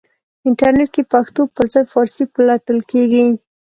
[0.47, 3.25] انټرنېټ کې پښتو پرځای فارسی پلټل کېږي.